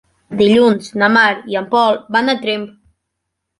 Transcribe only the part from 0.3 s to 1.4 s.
Dilluns na Mar